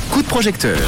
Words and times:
coup 0.00 0.22
de 0.22 0.28
projecteur. 0.28 0.78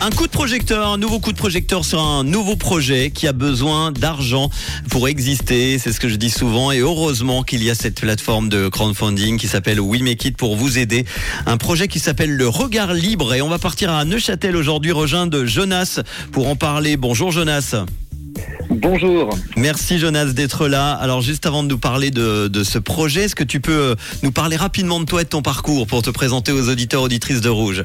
Un 0.00 0.10
coup 0.10 0.26
de 0.26 0.32
projecteur, 0.32 0.88
un 0.88 0.98
nouveau 0.98 1.18
coup 1.18 1.32
de 1.32 1.36
projecteur 1.36 1.84
sur 1.84 2.00
un 2.00 2.24
nouveau 2.24 2.56
projet 2.56 3.10
qui 3.10 3.26
a 3.26 3.32
besoin 3.32 3.92
d'argent 3.92 4.50
pour 4.90 5.08
exister. 5.08 5.78
C'est 5.78 5.92
ce 5.92 6.00
que 6.00 6.08
je 6.08 6.16
dis 6.16 6.30
souvent. 6.30 6.72
Et 6.72 6.78
heureusement 6.78 7.42
qu'il 7.42 7.62
y 7.62 7.70
a 7.70 7.74
cette 7.74 8.00
plateforme 8.00 8.48
de 8.48 8.68
crowdfunding 8.68 9.38
qui 9.38 9.48
s'appelle 9.48 9.80
We 9.80 10.00
Make 10.02 10.24
It 10.24 10.36
pour 10.36 10.56
vous 10.56 10.78
aider. 10.78 11.04
Un 11.46 11.56
projet 11.56 11.88
qui 11.88 11.98
s'appelle 11.98 12.30
le 12.30 12.48
Regard 12.48 12.94
Libre. 12.94 13.34
Et 13.34 13.42
on 13.42 13.48
va 13.48 13.58
partir 13.58 13.90
à 13.90 14.04
Neuchâtel 14.04 14.56
aujourd'hui, 14.56 14.92
rejoindre 14.92 15.44
Jonas 15.44 16.00
pour 16.32 16.48
en 16.48 16.56
parler. 16.56 16.96
Bonjour 16.96 17.30
Jonas. 17.30 17.84
Bonjour. 18.70 19.30
Merci 19.56 19.98
Jonas 19.98 20.26
d'être 20.26 20.68
là. 20.68 20.92
Alors 20.92 21.20
juste 21.20 21.46
avant 21.46 21.62
de 21.62 21.68
nous 21.68 21.78
parler 21.78 22.10
de, 22.10 22.62
ce 22.62 22.78
projet, 22.78 23.24
est-ce 23.24 23.34
que 23.34 23.44
tu 23.44 23.60
peux 23.60 23.72
euh, 23.72 23.94
nous 24.22 24.32
parler 24.32 24.56
rapidement 24.56 25.00
de 25.00 25.04
toi 25.04 25.22
et 25.22 25.24
de 25.24 25.28
ton 25.28 25.42
parcours 25.42 25.86
pour 25.86 26.02
te 26.02 26.10
présenter 26.10 26.52
aux 26.52 26.68
auditeurs 26.68 27.02
auditrices 27.02 27.40
de 27.40 27.48
Rouge? 27.48 27.84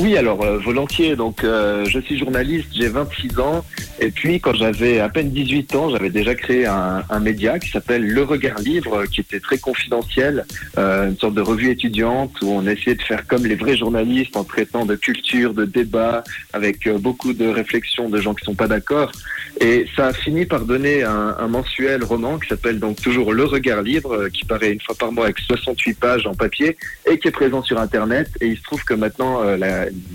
Oui, 0.00 0.16
alors 0.16 0.42
euh, 0.42 0.56
volontiers. 0.56 1.14
Donc, 1.14 1.44
euh, 1.44 1.84
je 1.84 2.00
suis 2.00 2.18
journaliste, 2.18 2.68
j'ai 2.72 2.88
26 2.88 3.38
ans. 3.38 3.62
Et 4.00 4.10
puis, 4.10 4.40
quand 4.40 4.54
j'avais 4.54 4.98
à 4.98 5.10
peine 5.10 5.30
18 5.30 5.74
ans, 5.74 5.90
j'avais 5.90 6.08
déjà 6.08 6.34
créé 6.34 6.64
un, 6.64 7.02
média 7.20 7.58
qui 7.58 7.68
s'appelle 7.68 8.06
Le 8.06 8.22
Regard 8.22 8.58
Libre, 8.60 9.04
qui 9.04 9.20
était 9.20 9.40
très 9.40 9.58
confidentiel, 9.58 10.46
euh, 10.78 11.10
une 11.10 11.18
sorte 11.18 11.34
de 11.34 11.42
revue 11.42 11.70
étudiante 11.70 12.32
où 12.40 12.46
on 12.46 12.66
essayait 12.66 12.96
de 12.96 13.02
faire 13.02 13.26
comme 13.26 13.44
les 13.44 13.56
vrais 13.56 13.76
journalistes 13.76 14.38
en 14.38 14.44
traitant 14.44 14.86
de 14.86 14.96
culture, 14.96 15.52
de 15.52 15.66
débat, 15.66 16.24
avec 16.54 16.88
beaucoup 16.88 17.34
de 17.34 17.46
réflexions 17.46 18.08
de 18.08 18.18
gens 18.18 18.32
qui 18.32 18.46
sont 18.46 18.54
pas 18.54 18.68
d'accord. 18.68 19.12
Et 19.60 19.86
ça 19.94 20.06
a 20.06 20.12
fini 20.14 20.46
par 20.46 20.64
donner 20.64 21.02
un, 21.02 21.48
mensuel 21.48 22.02
roman 22.02 22.38
qui 22.38 22.48
s'appelle 22.48 22.78
donc 22.78 23.02
toujours 23.02 23.34
Le 23.34 23.44
Regard 23.44 23.82
Libre, 23.82 24.28
qui 24.28 24.44
paraît 24.46 24.72
une 24.72 24.80
fois 24.80 24.94
par 24.94 25.12
mois 25.12 25.24
avec 25.24 25.38
68 25.40 25.98
pages 25.98 26.26
en 26.26 26.34
papier 26.34 26.78
et 27.10 27.18
qui 27.18 27.28
est 27.28 27.32
présent 27.32 27.62
sur 27.62 27.78
Internet. 27.78 28.30
Et 28.40 28.46
il 28.46 28.56
se 28.56 28.62
trouve 28.62 28.82
que 28.84 28.94
maintenant, 28.94 29.42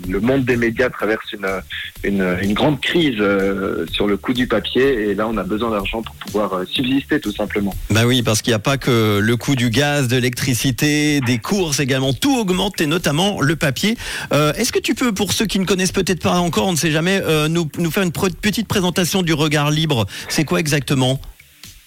le 0.08 0.20
monde 0.20 0.44
des 0.44 0.56
médias 0.56 0.90
traverse 0.90 1.32
une, 1.32 2.36
une, 2.42 2.54
grande 2.54 2.80
crise 2.80 3.16
euh, 3.18 3.86
sur 3.90 4.06
le 4.06 4.16
coût 4.16 4.32
du 4.32 4.46
papier. 4.46 5.10
Et 5.10 5.14
là, 5.14 5.26
on 5.28 5.36
a 5.36 5.42
besoin 5.42 5.70
d'argent 5.70 6.02
pour 6.02 6.14
pouvoir 6.16 6.52
euh, 6.54 6.64
subsister, 6.64 7.20
tout 7.20 7.32
simplement. 7.32 7.74
Bah 7.90 8.06
oui, 8.06 8.22
parce 8.22 8.42
qu'il 8.42 8.50
n'y 8.52 8.56
a 8.56 8.60
pas 8.60 8.78
que 8.78 9.18
le 9.18 9.36
coût 9.36 9.56
du 9.56 9.70
gaz, 9.70 10.08
de 10.08 10.16
l'électricité, 10.16 11.20
des 11.20 11.38
courses 11.38 11.80
également. 11.80 12.12
Tout 12.12 12.38
augmente 12.38 12.80
et 12.80 12.86
notamment 12.86 13.40
le 13.40 13.56
papier. 13.56 13.96
Euh, 14.32 14.52
Est-ce 14.54 14.72
que 14.72 14.78
tu 14.78 14.94
peux, 14.94 15.12
pour 15.12 15.32
ceux 15.32 15.46
qui 15.46 15.58
ne 15.58 15.64
connaissent 15.64 15.92
peut-être 15.92 16.22
pas 16.22 16.38
encore, 16.38 16.66
on 16.66 16.72
ne 16.72 16.76
sait 16.76 16.90
jamais, 16.90 17.20
nous, 17.48 17.68
faire 17.90 18.02
une 18.02 18.12
petite 18.12 18.68
présentation 18.68 19.22
du 19.22 19.32
regard 19.32 19.70
libre 19.70 20.06
C'est 20.28 20.44
quoi 20.44 20.60
exactement? 20.60 21.20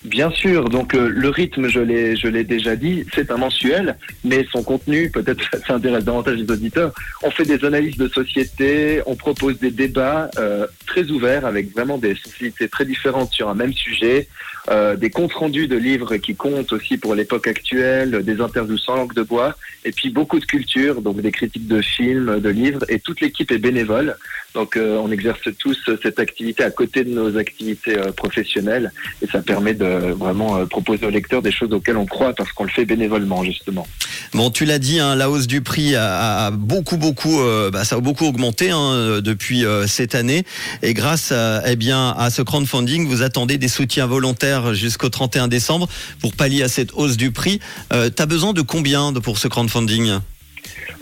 Bien 0.06 0.32
sûr, 0.32 0.70
donc 0.70 0.94
euh, 0.94 1.10
le 1.10 1.28
rythme, 1.28 1.68
je 1.68 1.82
l'ai, 1.82 2.16
je 2.16 2.30
l'ai 2.30 2.46
déjà 2.46 2.78
dit, 2.78 3.06
c'est 3.14 3.32
un 3.32 3.38
mensuel, 3.38 3.98
mais 4.24 4.48
son 4.50 4.64
contenu, 4.64 5.10
peut-être 5.10 5.44
ça 5.68 5.74
intéresse 5.74 6.06
davantage 6.06 6.38
les 6.38 6.50
auditeurs. 6.50 6.94
On 7.22 7.30
fait 7.32 7.44
des 7.44 7.66
analyses 7.66 7.98
de 7.98 8.08
société, 8.08 9.02
on 9.08 9.16
propose 9.16 9.60
des 9.60 9.72
débats 9.72 10.32
euh, 10.38 10.68
très 10.86 11.12
ouverts 11.12 11.46
avec 11.46 11.74
vraiment 11.74 11.98
des 11.98 12.16
sensibilités 12.16 12.70
très 12.70 12.86
différentes 12.86 13.34
sur 13.34 13.50
un 13.50 13.56
même 13.56 13.74
sujet, 13.74 14.30
euh, 14.70 14.96
des 14.96 15.10
comptes 15.10 15.34
rendus 15.34 15.68
de 15.68 15.76
livres 15.76 16.16
qui 16.16 16.34
comptent 16.34 16.72
aussi 16.72 16.98
pour 16.98 17.14
l'époque 17.14 17.48
actuelle, 17.48 18.24
des 18.24 18.40
interviews 18.40 18.78
sans 18.78 18.96
langue 18.96 19.14
de 19.14 19.24
bois, 19.24 19.56
et 19.84 19.92
puis 19.92 20.12
beaucoup 20.12 20.40
de 20.40 20.46
culture, 20.46 21.02
donc 21.02 21.22
des 21.22 21.32
critiques 21.32 21.68
de 21.68 21.82
films, 21.82 22.40
de 22.40 22.50
livres, 22.50 22.86
et 22.88 23.00
toute 23.00 23.20
l'équipe 23.20 23.52
est 23.52 23.58
bénévole. 23.58 24.16
Donc 24.54 24.78
euh, 24.78 24.98
on 24.98 25.12
exerce 25.12 25.42
tous 25.60 25.90
cette 26.02 26.20
activité 26.20 26.64
à 26.64 26.72
côté 26.72 27.04
de 27.04 27.12
nos 27.12 27.38
activités 27.38 27.98
euh, 27.98 28.12
professionnelles 28.12 28.92
et 29.22 29.28
ça 29.28 29.42
permet 29.42 29.74
de 29.74 29.86
vraiment 29.90 30.58
euh, 30.58 30.66
proposer 30.66 31.06
aux 31.06 31.10
lecteurs 31.10 31.42
des 31.42 31.52
choses 31.52 31.72
auxquelles 31.74 31.98
on 31.98 32.06
croit 32.06 32.34
parce 32.34 32.52
qu'on 32.52 32.64
le 32.64 32.70
fait 32.70 32.86
bénévolement 32.86 33.44
justement. 33.44 33.88
Bon, 34.34 34.52
tu 34.52 34.66
l'as 34.66 34.80
dit, 34.80 35.00
hein, 35.00 35.16
la 35.16 35.30
hausse 35.30 35.48
du 35.48 35.62
prix 35.62 35.96
a, 35.96 36.52
beaucoup, 36.52 36.98
beaucoup, 36.98 37.42
euh, 37.42 37.72
bah, 37.72 37.84
ça 37.84 37.96
a 37.96 38.00
beaucoup 38.00 38.26
augmenté 38.26 38.70
hein, 38.70 38.80
euh, 38.80 39.22
depuis 39.22 39.66
euh, 39.66 39.88
cette 39.88 40.14
année. 40.14 40.44
Et 40.84 40.94
grâce, 40.94 41.32
à, 41.32 41.64
eh 41.66 41.76
bien, 41.76 42.12
à 42.12 42.30
ce 42.30 42.42
crowdfunding, 42.42 43.08
vous 43.08 43.24
attendez 43.24 43.58
des 43.58 43.68
soutiens 43.68 44.06
volontaires 44.06 44.74
jusqu'au 44.74 45.10
31 45.10 45.48
décembre 45.48 45.88
pour 46.22 46.34
pallier 46.34 46.64
à 46.64 46.68
cette 46.68 46.92
hausse 46.94 47.18
du 47.18 47.32
prix. 47.32 47.60
Euh, 47.92 48.10
tu 48.16 48.22
as 48.22 48.26
besoin 48.28 48.54
de 48.54 48.62
combien 48.62 49.14
pour 49.14 49.40
ce 49.40 49.48
crowdfunding? 49.48 50.20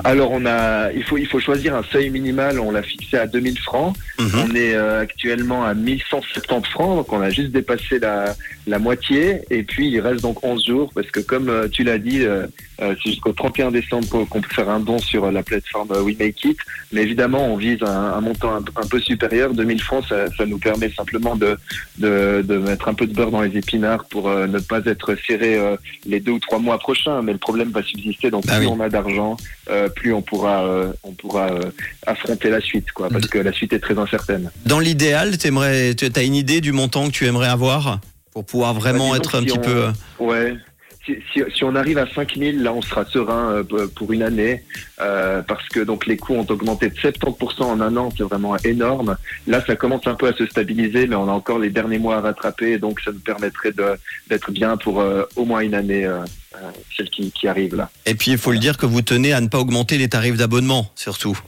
Alors 0.04 0.32
on 0.32 0.46
a, 0.46 0.92
il 0.94 1.04
faut 1.04 1.18
il 1.18 1.26
faut 1.28 1.40
choisir 1.40 1.76
un 1.76 1.84
seuil 1.92 2.10
minimal, 2.10 2.60
on 2.60 2.72
l'a 2.72 2.84
fixé 2.84 3.18
à 3.18 3.26
2000 3.28 3.58
francs. 3.60 3.96
Mhm. 4.20 4.30
On 4.46 4.56
est 4.56 4.76
euh, 4.76 5.02
actuellement 5.02 5.66
à 5.66 5.74
1170 5.74 6.70
francs, 6.70 6.96
donc 6.98 7.12
on 7.12 7.22
a 7.22 7.30
juste 7.30 7.52
dépassé 7.52 8.00
la, 8.00 8.36
la 8.68 8.80
moitié. 8.80 9.42
Et 9.50 9.64
puis 9.64 9.90
il 9.90 10.00
reste 10.00 10.22
donc 10.22 10.44
11 10.46 10.66
jours 10.66 10.92
parce 10.94 11.08
que 11.08 11.20
comme 11.20 11.50
euh, 11.50 11.68
tu 11.68 11.84
l'as 11.84 11.98
dit, 11.98 12.24
euh, 12.24 12.46
euh, 12.82 12.94
c'est 13.04 13.10
jusqu'au 13.10 13.32
31 13.34 13.72
décembre 13.72 14.08
qu'on- 14.08 14.26
peut 14.42 14.54
faire 14.54 14.70
un 14.70 14.80
don 14.80 15.00
sur 15.00 15.26
euh, 15.26 15.32
la 15.32 15.42
plateforme 15.42 15.90
We 16.04 16.16
Make 16.18 16.44
It. 16.46 16.58
Mais 16.94 17.02
évidemment, 17.02 17.46
on 17.52 17.58
vise 17.58 17.82
un, 17.82 17.88
un 18.14 18.22
montant 18.22 18.54
un, 18.56 18.60
un 18.82 18.88
peu 18.88 19.00
supérieur. 19.00 19.54
2000 19.54 19.82
francs, 19.82 20.06
ça, 20.08 20.28
ça 20.38 20.46
nous 20.46 20.60
permet 20.60 20.90
simplement 20.92 21.36
de, 21.36 21.58
de, 21.98 22.44
de 22.48 22.58
mettre 22.58 22.88
un 22.88 22.94
peu 22.94 23.08
de 23.08 23.14
beurre 23.14 23.32
dans 23.32 23.42
les 23.42 23.58
épinards 23.58 24.06
pour 24.06 24.30
ne 24.30 24.60
pas 24.60 24.82
être 24.86 25.16
serré 25.26 25.56
euh, 25.58 25.76
les 26.06 26.20
deux 26.20 26.34
ou 26.34 26.40
trois 26.40 26.60
mois 26.60 26.78
prochains. 26.78 27.22
Mais 27.24 27.32
le 27.34 27.40
problème 27.40 27.72
va 27.72 27.82
subsister. 27.82 28.30
Donc 28.30 28.44
Ah 28.48 28.58
plus 28.58 28.68
oui. 28.68 28.74
on 28.78 28.80
a 28.80 28.90
d'argent, 28.90 29.38
euh, 29.72 29.87
plus 29.90 30.14
on 30.14 30.22
pourra, 30.22 30.66
euh, 30.66 30.92
on 31.04 31.12
pourra 31.14 31.52
euh, 31.52 31.72
affronter 32.06 32.50
la 32.50 32.62
suite, 32.62 32.92
quoi, 32.92 33.10
parce 33.10 33.28
que 33.28 33.38
la 33.38 33.52
suite 33.54 33.74
est 33.74 33.80
très 33.80 33.98
incertaine. 33.98 34.52
Dans 34.66 34.80
l'idéal, 34.80 35.38
tu 35.38 35.48
as 35.48 36.24
une 36.24 36.36
idée 36.36 36.62
du 36.62 36.72
montant 36.72 37.08
que 37.08 37.12
tu 37.12 37.26
aimerais 37.26 37.48
avoir 37.50 38.00
pour 38.34 38.46
pouvoir 38.46 38.74
vraiment 38.74 39.12
Bah, 39.12 39.18
être 39.18 39.36
un 39.36 39.40
si 39.42 39.46
petit 39.48 39.58
on- 39.58 39.62
peu... 39.62 39.88
Ouais. 40.20 40.56
Si, 41.34 41.64
on 41.64 41.76
arrive 41.76 41.98
à 41.98 42.08
5000, 42.08 42.62
là, 42.62 42.74
on 42.74 42.82
sera 42.82 43.06
serein 43.06 43.64
euh, 43.72 43.88
pour 43.88 44.12
une 44.12 44.24
année, 44.24 44.64
euh, 45.00 45.42
parce 45.42 45.68
que 45.70 45.80
donc 45.80 46.06
les 46.06 46.18
coûts 46.18 46.36
ont 46.36 46.46
augmenté 46.50 46.90
de 46.90 46.96
70% 46.96 47.64
en 47.64 47.82
un 47.82 47.96
an, 47.98 48.10
c'est 48.16 48.24
vraiment 48.24 48.58
énorme. 48.58 49.18
Là, 49.46 49.64
ça 49.66 49.76
commence 49.76 50.06
un 50.08 50.16
peu 50.16 50.28
à 50.28 50.34
se 50.34 50.46
stabiliser, 50.46 51.08
mais 51.08 51.16
on 51.16 51.30
a 51.30 51.32
encore 51.32 51.60
les 51.60 51.70
derniers 51.70 52.00
mois 52.00 52.18
à 52.18 52.22
rattraper, 52.22 52.78
donc 52.78 53.00
ça 53.02 53.12
nous 53.12 53.20
permettrait 53.20 53.74
d'être 54.30 54.52
bien 54.52 54.78
pour 54.78 55.00
euh, 55.00 55.24
au 55.36 55.46
moins 55.46 55.62
une 55.62 55.76
année, 55.76 56.10
celle 56.96 57.10
qui, 57.10 57.32
qui 57.32 57.48
arrive 57.48 57.76
là. 57.76 57.90
Et 58.06 58.16
puis, 58.16 58.32
il 58.32 58.38
faut 58.38 58.52
le 58.52 58.60
dire 58.60 58.78
que 58.78 58.86
vous 58.86 59.02
tenez 59.02 59.34
à 59.34 59.42
ne 59.42 59.48
pas 59.48 59.60
augmenter 59.60 59.98
les 59.98 60.10
tarifs 60.10 60.38
d'abonnement, 60.38 60.92
surtout. 60.96 61.40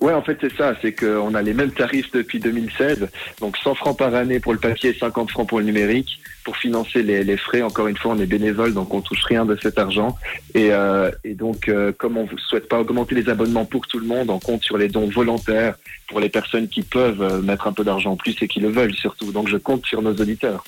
Ouais, 0.00 0.12
en 0.12 0.22
fait, 0.22 0.36
c'est 0.40 0.54
ça. 0.54 0.74
C'est 0.82 0.92
qu'on 0.92 1.34
a 1.34 1.40
les 1.40 1.54
mêmes 1.54 1.70
tarifs 1.70 2.10
depuis 2.12 2.38
2016. 2.38 3.08
Donc, 3.40 3.56
100 3.56 3.74
francs 3.76 3.96
par 3.96 4.14
année 4.14 4.40
pour 4.40 4.52
le 4.52 4.58
papier, 4.58 4.92
50 4.92 5.30
francs 5.30 5.48
pour 5.48 5.58
le 5.58 5.64
numérique. 5.64 6.20
Pour 6.44 6.56
financer 6.56 7.02
les, 7.02 7.24
les 7.24 7.36
frais, 7.36 7.62
encore 7.62 7.88
une 7.88 7.96
fois, 7.96 8.12
on 8.12 8.20
est 8.20 8.26
bénévole, 8.26 8.72
donc 8.72 8.94
on 8.94 9.00
touche 9.00 9.24
rien 9.24 9.44
de 9.44 9.56
cet 9.60 9.78
argent. 9.78 10.16
Et, 10.54 10.68
euh, 10.70 11.10
et 11.24 11.34
donc, 11.34 11.68
euh, 11.68 11.92
comme 11.96 12.18
on 12.18 12.24
ne 12.24 12.38
souhaite 12.38 12.68
pas 12.68 12.78
augmenter 12.78 13.14
les 13.14 13.28
abonnements 13.28 13.64
pour 13.64 13.86
tout 13.86 13.98
le 13.98 14.06
monde, 14.06 14.30
on 14.30 14.38
compte 14.38 14.62
sur 14.62 14.76
les 14.76 14.88
dons 14.88 15.08
volontaires 15.08 15.74
pour 16.08 16.20
les 16.20 16.28
personnes 16.28 16.68
qui 16.68 16.82
peuvent 16.82 17.22
euh, 17.22 17.42
mettre 17.42 17.66
un 17.66 17.72
peu 17.72 17.82
d'argent 17.82 18.12
en 18.12 18.16
plus 18.16 18.36
et 18.42 18.48
qui 18.48 18.60
le 18.60 18.68
veulent 18.68 18.94
surtout. 18.94 19.32
Donc, 19.32 19.48
je 19.48 19.56
compte 19.56 19.84
sur 19.86 20.02
nos 20.02 20.14
auditeurs. 20.14 20.62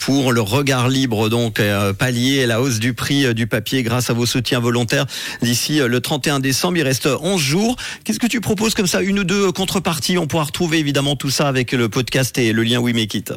Pour 0.00 0.32
le 0.32 0.40
regard 0.40 0.88
libre, 0.88 1.28
donc 1.28 1.60
euh, 1.60 1.92
pallier 1.92 2.46
la 2.46 2.60
hausse 2.60 2.80
du 2.80 2.94
prix 2.94 3.26
euh, 3.26 3.34
du 3.34 3.46
papier 3.46 3.82
grâce 3.82 4.10
à 4.10 4.14
vos 4.14 4.26
soutiens 4.26 4.58
volontaires 4.58 5.06
d'ici 5.42 5.80
euh, 5.80 5.88
le 5.88 6.00
31 6.00 6.40
décembre. 6.40 6.78
Il 6.78 6.82
reste 6.82 7.06
11 7.06 7.40
jours. 7.40 7.76
Qu'est-ce 8.02 8.18
que 8.18 8.26
tu 8.26 8.40
proposes 8.40 8.74
comme 8.74 8.86
ça 8.86 9.02
Une 9.02 9.20
ou 9.20 9.24
deux 9.24 9.52
contreparties? 9.52 10.18
On 10.18 10.26
pourra 10.26 10.44
retrouver 10.44 10.78
évidemment 10.78 11.16
tout 11.16 11.30
ça 11.30 11.48
avec 11.48 11.72
le 11.72 11.88
podcast 11.88 12.36
et 12.38 12.52
le 12.52 12.62
lien 12.62 12.80
We 12.80 12.94
Make 12.94 13.14
It. 13.14 13.34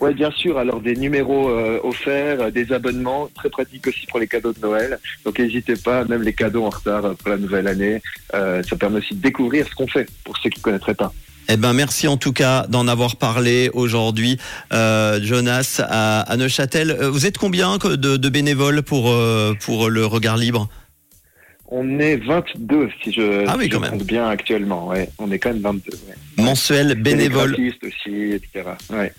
Oui, 0.00 0.14
bien 0.14 0.32
sûr. 0.32 0.58
Alors 0.58 0.80
des 0.80 0.96
numéros 0.96 1.48
offerts, 1.84 2.50
des 2.50 2.72
abonnements, 2.72 3.30
très 3.36 3.48
pratiques 3.50 3.86
aussi 3.86 4.04
pour 4.08 4.18
les 4.18 4.26
cadeaux 4.26 4.52
de 4.52 4.58
Noël. 4.58 4.98
Donc 5.24 5.38
n'hésitez 5.38 5.76
pas, 5.76 6.04
même 6.04 6.22
les 6.22 6.32
cadeaux 6.32 6.64
en 6.64 6.70
retard 6.70 7.14
pour 7.14 7.30
la 7.30 7.36
nouvelle 7.36 7.68
année, 7.68 8.02
ça 8.32 8.76
permet 8.80 8.98
aussi 8.98 9.14
de 9.14 9.20
découvrir 9.20 9.64
ce 9.68 9.76
qu'on 9.76 9.86
fait 9.86 10.08
pour 10.24 10.36
ceux 10.38 10.50
qui 10.50 10.58
ne 10.58 10.64
connaîtraient 10.64 10.96
pas. 10.96 11.12
Eh 11.52 11.58
ben 11.58 11.74
merci 11.74 12.08
en 12.08 12.16
tout 12.16 12.32
cas 12.32 12.64
d'en 12.70 12.88
avoir 12.88 13.16
parlé 13.16 13.68
aujourd'hui, 13.74 14.38
euh, 14.72 15.20
Jonas 15.22 15.82
à, 15.86 16.20
à 16.22 16.36
Neuchâtel. 16.38 16.90
Euh, 16.90 17.10
Vous 17.10 17.26
êtes 17.26 17.36
combien 17.36 17.76
de, 17.76 18.16
de 18.16 18.28
bénévoles 18.30 18.82
pour 18.82 19.10
euh, 19.10 19.52
pour 19.60 19.90
le 19.90 20.06
regard 20.06 20.38
libre? 20.38 20.70
On 21.68 21.98
est 21.98 22.16
22 22.16 22.88
si 23.04 23.12
je, 23.12 23.44
Ah 23.46 23.56
oui, 23.58 23.64
si 23.64 23.70
je 23.70 23.76
même. 23.76 23.90
compte 23.90 24.04
bien 24.04 24.28
actuellement. 24.28 24.88
Ouais. 24.88 25.10
On 25.18 25.30
est 25.30 25.38
quand 25.38 25.50
même 25.50 25.60
22. 25.60 25.90
Ouais. 26.08 26.14
Mensuel 26.38 26.94
bénévole. 26.94 27.52
graphistes 27.52 27.84
aussi, 27.84 28.32
etc. 28.32 28.70
Ouais. 28.90 29.12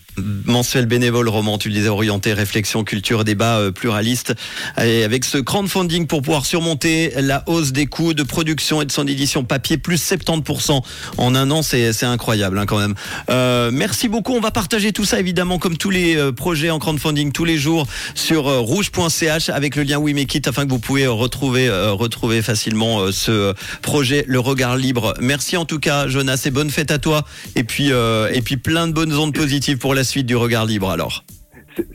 mensuel 0.46 0.86
bénévole 0.86 1.30
roman, 1.30 1.58
tu 1.58 1.70
le 1.70 1.76
disais, 1.76 1.90
orienté, 1.90 2.34
réflexion, 2.34 2.84
culture, 2.84 3.24
débat 3.24 3.60
euh, 3.60 3.72
pluraliste. 3.72 4.34
Et 4.82 5.04
avec 5.04 5.24
ce 5.26 5.38
crowdfunding 5.38 6.08
pour 6.08 6.22
pouvoir 6.22 6.46
surmonter 6.46 7.14
la 7.18 7.44
hausse 7.48 7.72
des 7.72 7.86
coûts 7.86 8.14
de 8.14 8.24
production 8.24 8.82
et 8.82 8.86
de 8.86 8.92
son 8.92 9.08
édition 9.08 9.44
papier, 9.44 9.78
plus 9.78 9.98
70% 9.98 10.82
en 11.18 11.36
un 11.36 11.52
an, 11.52 11.62
c'est 11.62 12.04
incroyable 12.04 12.58
hein, 12.58 12.66
quand 12.66 12.80
même. 12.80 12.96
Euh, 13.30 13.70
merci 13.72 14.08
beaucoup, 14.08 14.34
on 14.34 14.42
va 14.42 14.52
partager 14.52 14.92
tout 14.92 15.06
ça 15.06 15.20
évidemment 15.20 15.60
comme 15.60 15.78
tous 15.78 15.90
les 15.90 16.16
euh, 16.16 16.32
projets 16.32 16.72
en 16.72 16.80
crowdfunding 16.80 17.32
tous 17.32 17.46
les 17.46 17.58
jours 17.58 17.88
sur 18.16 18.46
rouge.ch 18.46 19.50
avec 19.50 19.76
le 19.76 19.84
lien 19.84 19.98
We 19.98 20.16
Make 20.16 20.34
It 20.36 20.48
afin 20.48 20.66
que 20.66 20.72
vous 20.72 20.80
pouvez 20.80 21.08
retrouver, 21.08 21.70
retrouver 21.70 22.42
facilement 22.42 23.12
ce 23.12 23.54
projet 23.82 24.26
Le 24.28 24.40
Regard 24.40 24.78
Libre. 24.78 25.14
Merci 25.20 25.58
en 25.58 25.66
tout 25.66 25.80
cas 25.80 26.08
Jonas 26.08 26.42
et 26.46 26.52
bonne 26.52 26.70
fête 26.70 26.92
à 26.92 27.00
toi 27.04 27.24
et 27.56 27.64
puis, 27.64 27.92
euh, 27.92 28.32
et 28.34 28.42
puis 28.42 28.58
plein 28.58 28.88
de 28.88 28.94
bonnes 28.94 29.14
ondes 29.14 29.36
positives 29.36 29.78
pour 29.78 29.94
la 29.94 30.04
suite 30.04 30.26
du 30.26 30.36
Regard 30.36 30.66
Libre 30.66 30.90
alors. 30.90 31.24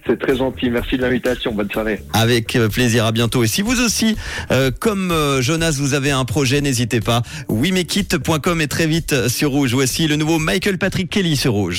C'est 0.06 0.19
très 0.19 0.37
gentil. 0.37 0.70
Merci 0.70 0.96
de 0.96 1.02
l'invitation. 1.02 1.52
Bonne 1.52 1.70
soirée. 1.70 2.00
Avec 2.12 2.56
euh, 2.56 2.69
plaisir. 2.69 3.05
À 3.05 3.12
bientôt. 3.12 3.44
Et 3.44 3.46
si 3.46 3.62
vous 3.62 3.81
aussi, 3.81 4.16
euh, 4.50 4.72
comme 4.72 5.14
Jonas, 5.40 5.76
vous 5.78 5.94
avez 5.94 6.10
un 6.10 6.25
projet, 6.25 6.60
n'hésitez 6.60 7.00
pas. 7.00 7.22
WeMakeIt.com 7.49 8.60
est 8.60 8.66
très 8.66 8.88
vite 8.88 9.28
sur 9.28 9.50
Rouge. 9.50 9.75
Voici 9.75 10.08
le 10.08 10.16
nouveau 10.16 10.40
Michael 10.40 10.78
Patrick 10.78 11.08
Kelly 11.11 11.37
sur 11.37 11.52
Rouge. 11.52 11.76